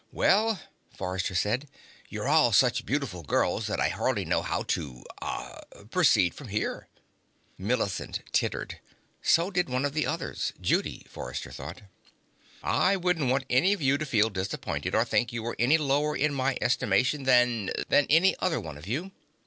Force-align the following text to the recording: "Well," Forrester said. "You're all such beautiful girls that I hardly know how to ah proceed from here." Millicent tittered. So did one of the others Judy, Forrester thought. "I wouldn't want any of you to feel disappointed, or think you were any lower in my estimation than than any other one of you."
"Well," 0.11 0.59
Forrester 0.97 1.35
said. 1.35 1.67
"You're 2.09 2.27
all 2.27 2.53
such 2.53 2.87
beautiful 2.87 3.21
girls 3.21 3.67
that 3.67 3.79
I 3.79 3.89
hardly 3.89 4.25
know 4.25 4.41
how 4.41 4.63
to 4.63 5.03
ah 5.21 5.59
proceed 5.91 6.33
from 6.33 6.47
here." 6.47 6.87
Millicent 7.55 8.21
tittered. 8.31 8.79
So 9.21 9.51
did 9.51 9.69
one 9.69 9.85
of 9.85 9.93
the 9.93 10.07
others 10.07 10.53
Judy, 10.59 11.05
Forrester 11.07 11.51
thought. 11.51 11.83
"I 12.63 12.95
wouldn't 12.97 13.29
want 13.29 13.45
any 13.47 13.73
of 13.73 13.81
you 13.83 13.99
to 13.99 14.05
feel 14.07 14.31
disappointed, 14.31 14.95
or 14.95 15.05
think 15.05 15.31
you 15.31 15.43
were 15.43 15.55
any 15.59 15.77
lower 15.77 16.15
in 16.17 16.33
my 16.33 16.57
estimation 16.63 17.25
than 17.25 17.69
than 17.89 18.07
any 18.09 18.35
other 18.39 18.59
one 18.59 18.79
of 18.79 18.87
you." 18.87 19.11